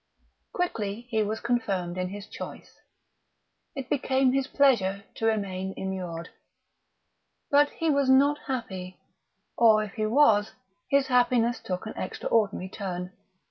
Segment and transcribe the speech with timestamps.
[0.51, 2.79] Quickly he was confirmed in his choice.
[3.75, 6.29] It became his pleasure to remain immured.
[7.51, 8.97] But he was not happy
[9.55, 10.53] or, if he was,
[10.89, 13.11] his happiness took an extraordinary turn.